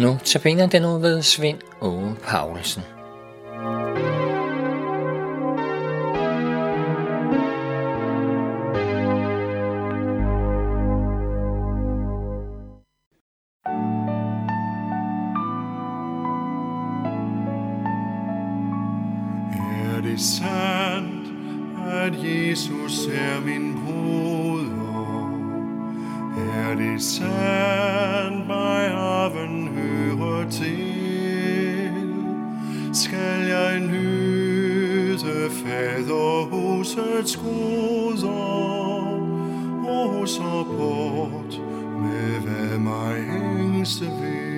[0.00, 2.82] Nu tabiner den ud ved Svend Åge Paulsen.
[19.62, 21.28] Er det sandt,
[21.90, 25.30] at Jesus er min bruder?
[26.56, 29.79] Er det sandt, mig oven
[30.50, 31.90] til?
[32.92, 38.28] Skal jeg nyde faderhusets goder,
[39.88, 41.60] og så bort
[42.02, 44.49] med hvad mig ængste vil?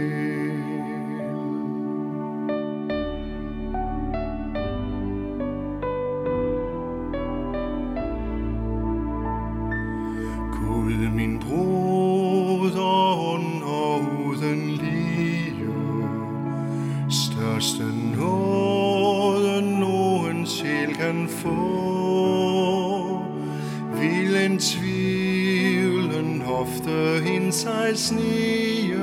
[27.92, 28.96] Ind nye, snige,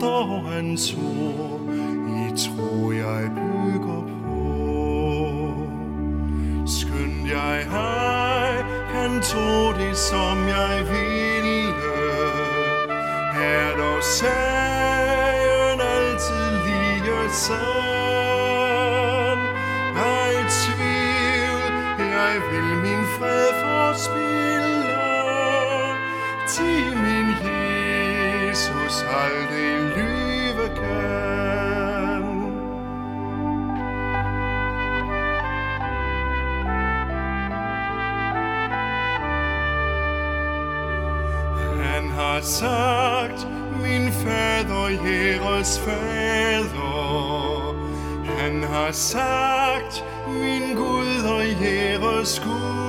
[0.00, 1.60] dog hans ord
[2.08, 4.42] i tro jeg bygger på.
[6.66, 8.62] Skynd jeg hej,
[8.94, 11.74] han tro det, som jeg ville,
[13.42, 17.58] er dog sagen altid lige sand.
[19.96, 24.28] Ej tvivl, jeg vil min fred forspille,
[26.48, 27.07] til
[29.24, 32.24] aldrig lyve kan.
[41.82, 43.48] Han har sagt,
[43.82, 47.18] min fader, jeres fader.
[48.38, 52.87] Han har sagt, min Gud og jeres Gud.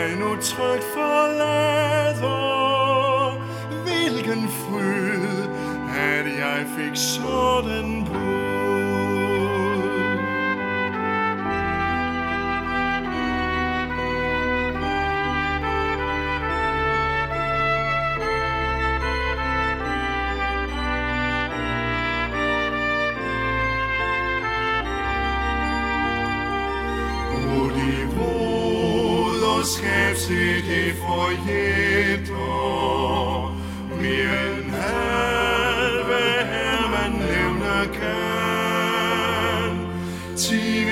[0.00, 2.30] Mig nu trygt forlader.
[3.84, 5.48] Hvilken fryd,
[5.88, 7.99] at jeg fik sådan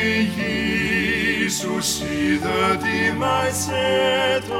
[0.08, 4.54] Til ved Jesus side de mig sætter,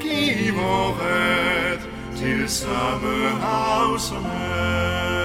[0.00, 5.23] giver ret til samme hav som han.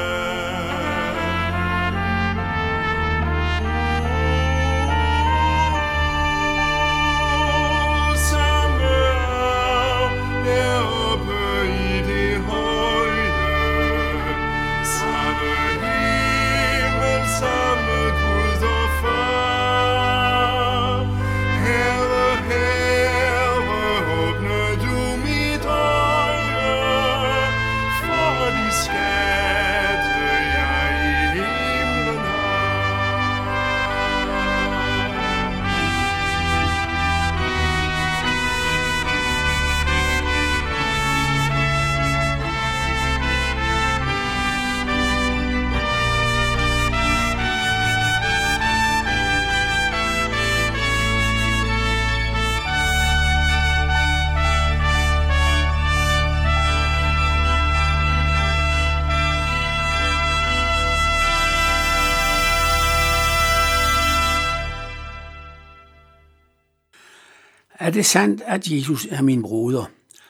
[67.90, 69.86] Er det sandt, at Jesus er min broder?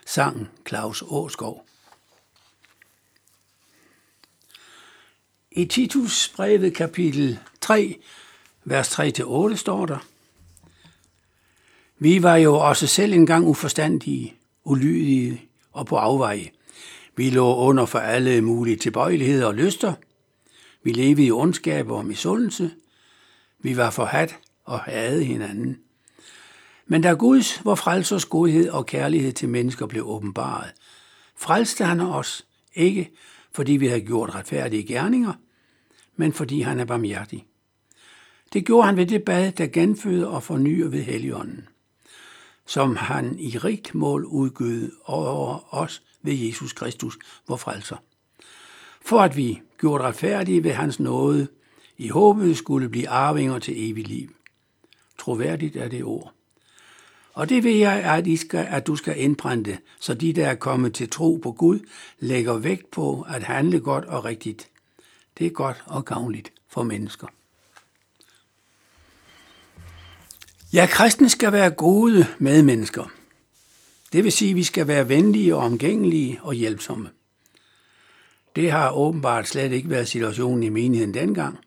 [0.05, 1.65] Sang Claus Åskov.
[5.51, 7.99] I Titus brevet kapitel 3,
[8.63, 10.07] vers 3-8 står der,
[11.97, 15.41] Vi var jo også selv engang uforstandige, ulydige
[15.71, 16.49] og på afveje.
[17.15, 19.93] Vi lå under for alle mulige tilbøjeligheder og lyster.
[20.83, 22.71] Vi levede i ondskab og misundelse.
[23.59, 25.77] Vi var forhat og havde hinanden.
[26.91, 30.71] Men da Guds, vor frelsers godhed og kærlighed til mennesker blev åbenbaret,
[31.35, 33.11] frelste han os, ikke
[33.51, 35.33] fordi vi havde gjort retfærdige gerninger,
[36.15, 37.45] men fordi han er barmhjertig.
[38.53, 41.67] Det gjorde han ved det bad, der genføder og fornyer ved Helligånden.
[42.65, 47.97] som han i rigt mål udgød over os ved Jesus Kristus, vor frelser.
[49.01, 51.47] For at vi, gjort retfærdige ved hans nåde,
[51.97, 54.35] i håbet skulle blive arvinger til evigt liv.
[55.19, 56.38] Troværdigt er det ord.
[57.33, 60.55] Og det vil jeg, at, I skal, at du skal indbrænde, så de, der er
[60.55, 61.79] kommet til tro på Gud,
[62.19, 64.69] lægger vægt på at handle godt og rigtigt.
[65.37, 67.27] Det er godt og gavnligt for mennesker.
[70.73, 73.11] Ja, kristne skal være gode medmennesker.
[74.13, 77.09] Det vil sige, at vi skal være venlige og omgængelige og hjælpsomme.
[78.55, 81.59] Det har åbenbart slet ikke været situationen i menigheden dengang.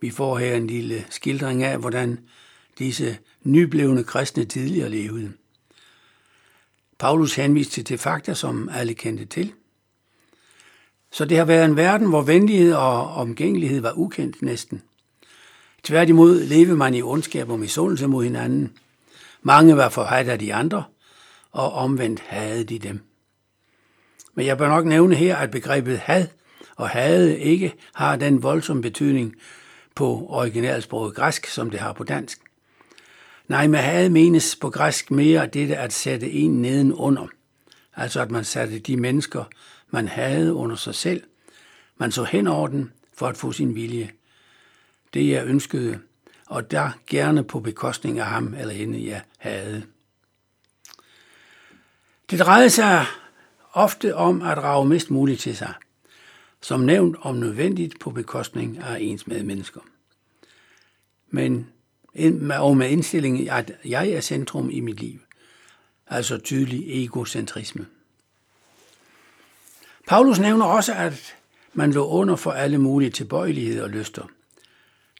[0.00, 2.18] Vi får her en lille skildring af, hvordan
[2.78, 5.32] disse nyblevende kristne tidligere levede.
[6.98, 9.52] Paulus henviste til fakta, som alle kendte til.
[11.10, 14.82] Så det har været en verden, hvor venlighed og omgængelighed var ukendt næsten.
[15.82, 18.72] Tværtimod levede man i ondskab og misundelse mod hinanden.
[19.42, 20.84] Mange var forhadt af de andre,
[21.52, 23.00] og omvendt havde de dem.
[24.34, 26.26] Men jeg bør nok nævne her, at begrebet had
[26.76, 29.34] og hade ikke har den voldsomme betydning
[29.94, 32.45] på originalsproget græsk, som det har på dansk.
[33.48, 37.26] Nej, med had menes på græsk mere dette at sætte en nedenunder.
[37.96, 39.44] Altså at man satte de mennesker,
[39.90, 41.22] man havde under sig selv.
[41.96, 44.10] Man så hen over den for at få sin vilje.
[45.14, 45.98] Det jeg ønskede,
[46.46, 49.82] og der gerne på bekostning af ham eller hende, jeg havde.
[52.30, 53.06] Det drejede sig
[53.72, 55.74] ofte om at rage mest muligt til sig,
[56.60, 59.80] som nævnt om nødvendigt på bekostning af ens medmennesker.
[61.30, 61.68] Men
[62.58, 65.20] og med indstillingen, at jeg er centrum i mit liv.
[66.06, 67.86] Altså tydelig egocentrisme.
[70.08, 71.36] Paulus nævner også, at
[71.72, 74.30] man lå under for alle mulige tilbøjeligheder og lyster.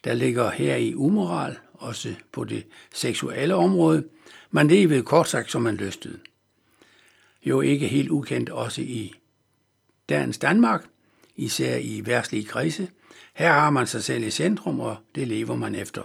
[0.03, 4.03] Der ligger her i umoral, også på det seksuelle område.
[4.51, 6.19] Man levede kort sagt, som man lystede.
[7.45, 9.13] Jo ikke helt ukendt også i
[10.09, 10.85] dagens Danmark,
[11.35, 12.89] især i værtslige krise.
[13.33, 16.01] Her har man sig selv i centrum, og det lever man efter.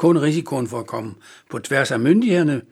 [0.00, 1.14] Kun risikoen for at komme
[1.50, 2.62] på tværs af myndighederne,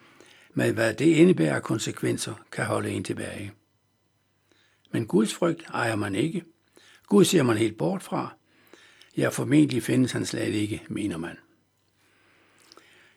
[0.54, 3.52] med hvad det indebærer af konsekvenser, kan holde en tilbage.
[4.92, 6.42] Men Guds frygt ejer man ikke.
[7.06, 8.34] Gud ser man helt bort fra.
[9.16, 11.36] Ja, formentlig findes han slet ikke, mener man.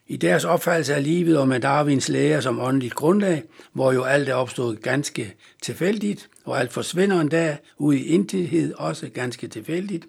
[0.08, 3.44] I deres opfattelse af livet og med Darwins lære som åndeligt grundlag,
[3.74, 8.74] hvor jo alt er opstået ganske tilfældigt, og alt forsvinder en dag ud i intethed
[8.74, 10.06] også ganske tilfældigt,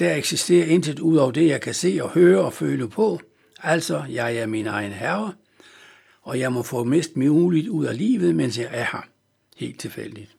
[0.00, 3.20] der eksisterer intet ud over det, jeg kan se og høre og føle på.
[3.62, 5.32] Altså, jeg er min egen herre,
[6.22, 9.06] og jeg må få mest muligt ud af livet, mens jeg er her.
[9.56, 10.36] Helt tilfældigt.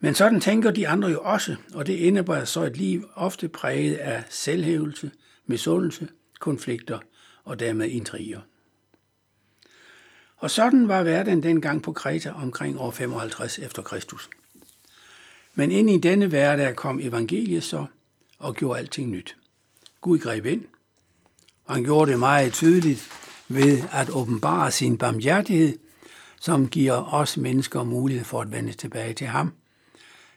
[0.00, 3.94] Men sådan tænker de andre jo også, og det indebærer så et liv ofte præget
[3.94, 5.10] af selvhævelse,
[5.46, 6.08] misundelse,
[6.40, 6.98] konflikter
[7.44, 8.40] og dermed intriger.
[10.36, 14.30] Og sådan var verden dengang på Kreta omkring år 55 efter Kristus.
[15.58, 17.86] Men ind i denne hverdag kom evangeliet så
[18.38, 19.36] og gjorde alting nyt.
[20.00, 20.64] Gud greb ind,
[21.64, 23.10] og han gjorde det meget tydeligt
[23.48, 25.78] ved at åbenbare sin barmhjertighed,
[26.40, 29.52] som giver os mennesker mulighed for at vende tilbage til ham,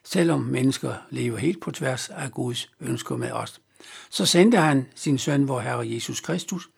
[0.03, 3.61] selvom mennesker lever helt på tværs af Guds ønsker med os.
[4.09, 6.69] Så sendte han sin søn, vor Herre Jesus Kristus,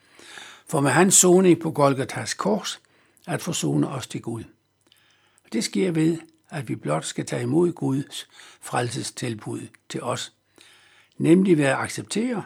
[0.67, 2.81] for med hans soning på Golgatas kors
[3.27, 4.43] at forsone os til Gud.
[5.53, 6.17] Det sker ved,
[6.53, 8.27] at vi blot skal tage imod Guds
[8.61, 10.33] frelsestilbud til os,
[11.17, 12.43] nemlig ved at acceptere,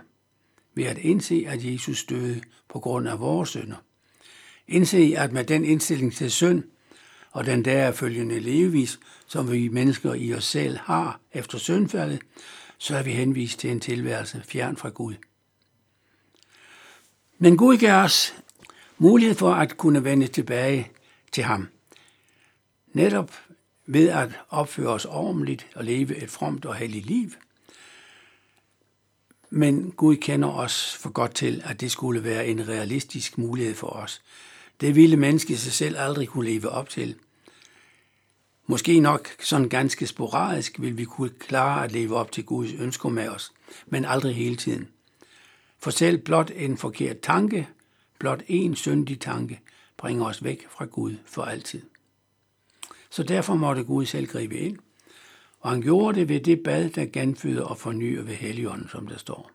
[0.75, 3.77] ved at indse, at Jesus døde på grund af vores synder.
[4.67, 6.63] Indse, at med den indstilling til synd
[7.31, 12.19] og den derfølgende levevis, som vi mennesker i os selv har efter syndfaldet,
[12.77, 15.15] så er vi henvist til en tilværelse fjern fra Gud.
[17.37, 18.33] Men Gud gav os
[18.97, 20.91] mulighed for at kunne vende tilbage
[21.31, 21.67] til ham.
[22.93, 23.31] Netop
[23.87, 27.31] ved at opføre os ordentligt og leve et fromt og helligt liv.
[29.49, 33.87] Men Gud kender os for godt til, at det skulle være en realistisk mulighed for
[33.87, 34.21] os.
[34.81, 37.15] Det ville mennesket sig selv aldrig kunne leve op til.
[38.65, 43.09] Måske nok sådan ganske sporadisk vil vi kunne klare at leve op til Guds ønsker
[43.09, 43.51] med os,
[43.85, 44.87] men aldrig hele tiden.
[45.79, 47.67] For selv blot en forkert tanke,
[48.19, 49.59] blot en syndig tanke,
[49.97, 51.81] bringer os væk fra Gud for altid.
[53.09, 54.77] Så derfor måtte Gud selv gribe ind,
[55.59, 59.17] og han gjorde det ved det bad, der genføder og fornyer ved Helligånden, som der
[59.17, 59.51] står.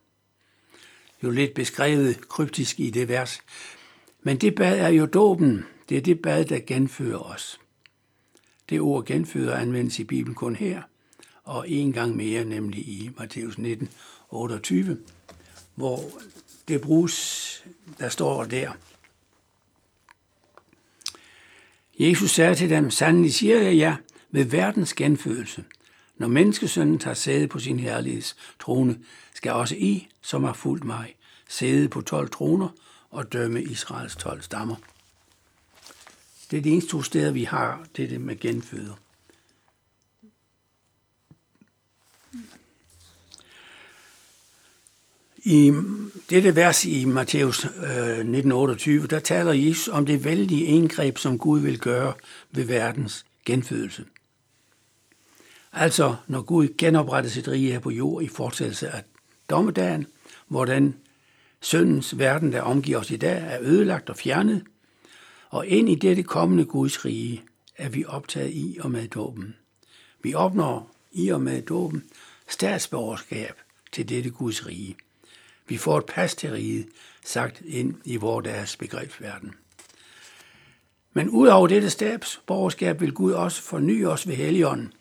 [1.23, 3.40] Jo lidt beskrevet kryptisk i det vers,
[4.23, 5.64] men det bad er jo dåben.
[5.88, 7.61] Det er det bad, der genfører os.
[8.68, 10.82] Det ord genføder anvendes i Bibelen kun her,
[11.44, 13.88] og en gang mere, nemlig i Matthæus 19,
[14.30, 14.99] 28,
[15.75, 16.00] hvor
[16.68, 17.64] det bruges,
[17.99, 18.73] der står der,
[21.99, 23.96] Jesus sagde til dem, sandelig siger jeg jer,
[24.30, 25.64] ved verdens genfødelse,
[26.18, 28.99] når menneskesønnen tager sæde på sin herligheds trone,
[29.34, 31.14] skal også I, som har fulgt mig,
[31.49, 32.68] sæde på 12 troner
[33.11, 34.76] og dømme Israels 12 stammer.
[36.50, 38.94] Det er de eneste to steder, vi har det, det med genføder.
[45.44, 45.72] I
[46.30, 51.61] dette vers i Matthæus 1928, øh, der taler Jesus om det vældige indgreb, som Gud
[51.61, 52.12] vil gøre
[52.50, 54.04] ved verdens genfødelse.
[55.72, 59.02] Altså, når Gud genopretter sit rige her på jord i fortsættelse af
[59.50, 60.06] dommedagen,
[60.49, 60.94] hvordan
[61.61, 64.64] syndens verden, der omgiver os i dag, er ødelagt og fjernet,
[65.50, 67.42] og ind i dette kommende Guds rige
[67.76, 69.54] er vi optaget i og med dåben.
[70.22, 72.04] Vi opnår i og med dåben
[72.49, 73.54] statsborgerskab
[73.92, 74.96] til dette Guds rige.
[75.69, 76.88] Vi får et pas til riget,
[77.25, 79.54] sagt ind i vores deres begrebsverden.
[81.12, 84.92] Men udover dette stabsborgerskab vil Gud også forny os ved Helligånden,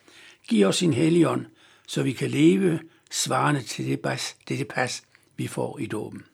[0.47, 1.45] give os sin Helligånd,
[1.87, 2.79] så vi kan leve
[3.11, 5.03] svarende til det pas, det, det pas
[5.37, 6.25] vi får i dåben.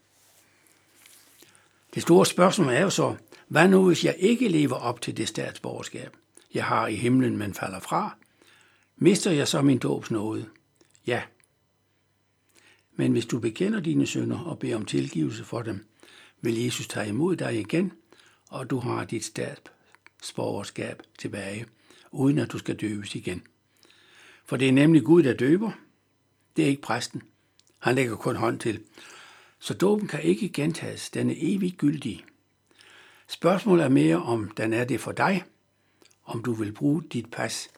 [1.94, 3.16] Det store spørgsmål er jo så,
[3.48, 6.16] hvad nu hvis jeg ikke lever op til det statsborgerskab,
[6.54, 8.16] jeg har i himlen, men falder fra?
[8.98, 10.46] Mister jeg så min dåbsnåde?
[11.08, 11.22] Ja,
[13.00, 15.86] men hvis du bekender dine synder og beder om tilgivelse for dem,
[16.42, 17.94] vil Jesus tage imod dig igen,
[18.50, 21.66] og du har dit statsborgerskab tilbage,
[22.12, 23.42] uden at du skal døbes igen.
[24.46, 25.72] For det er nemlig Gud, der døber.
[26.56, 27.22] Det er ikke præsten.
[27.80, 28.84] Han lægger kun hånd til.
[29.60, 31.10] Så dåben kan ikke gentages.
[31.10, 32.26] Den er evigt gyldig.
[33.28, 35.44] Spørgsmålet er mere, om den er det for dig,
[36.26, 37.70] om du vil bruge dit pas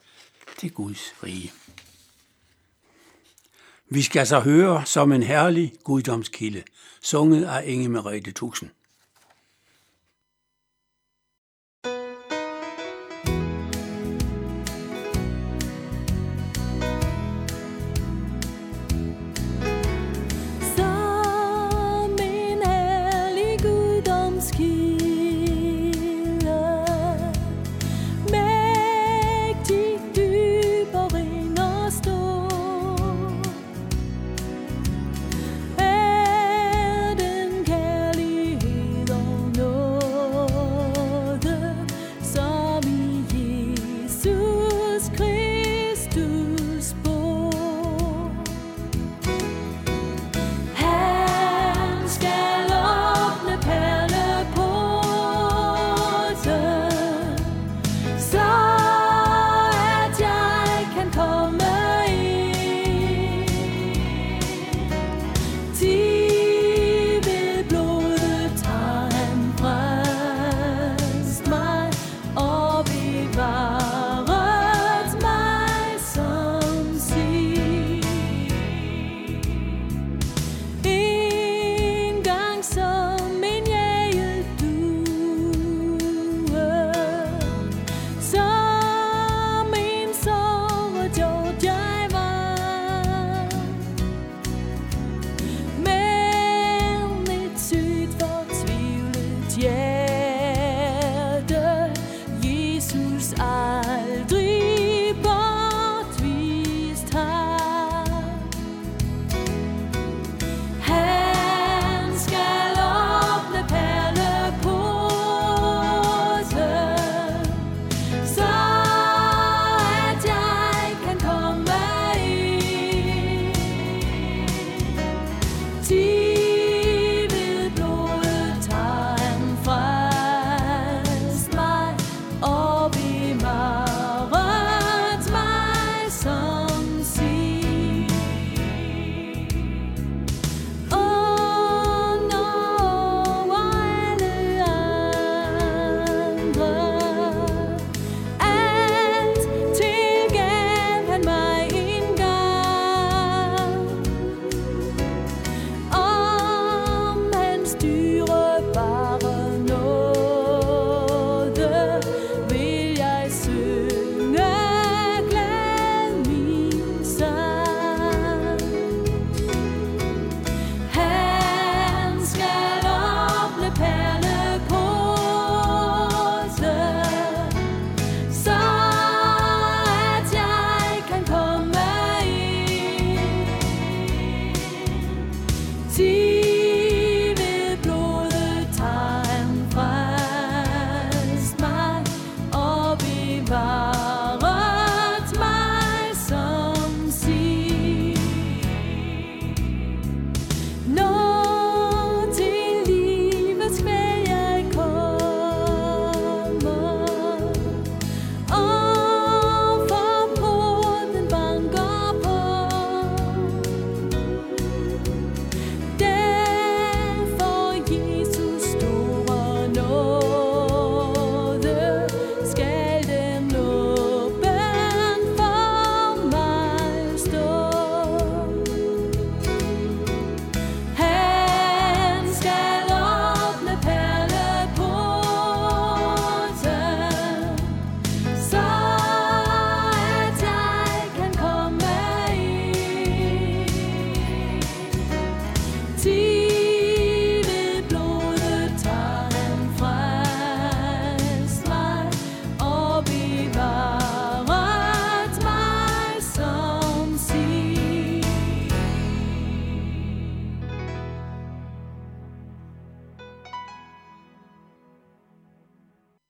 [0.58, 1.52] til Guds rige.
[3.92, 6.62] Vi skal så høre som en herlig guddomskilde,
[7.02, 8.70] sunget af Inge Merete Tuxen.